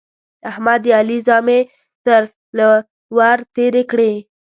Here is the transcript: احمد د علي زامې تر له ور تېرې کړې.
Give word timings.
احمد 0.49 0.79
د 0.85 0.87
علي 0.97 1.17
زامې 1.27 1.59
تر 2.05 2.21
له 2.57 2.67
ور 3.17 3.39
تېرې 3.55 3.83
کړې. 3.91 4.11